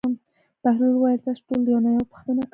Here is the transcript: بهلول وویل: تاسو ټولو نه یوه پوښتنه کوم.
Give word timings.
بهلول 0.63 0.93
وویل: 0.95 1.19
تاسو 1.25 1.41
ټولو 1.47 1.73
نه 1.83 1.89
یوه 1.93 2.09
پوښتنه 2.11 2.41
کوم. 2.41 2.49